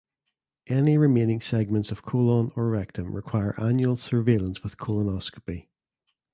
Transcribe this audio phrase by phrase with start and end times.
[0.65, 5.67] Any remaining segments of colon or rectum require annual surveillance with colonoscopy.